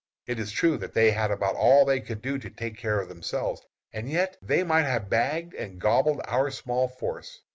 [0.25, 3.07] It is true that they had about all they could do to take care of
[3.07, 3.61] themselves,
[3.93, 7.41] and yet they might have bagged and gobbled our small force.